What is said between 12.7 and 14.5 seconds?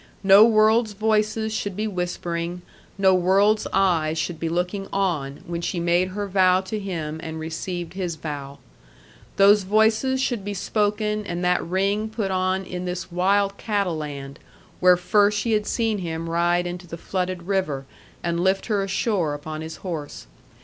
this wild Cattle Land,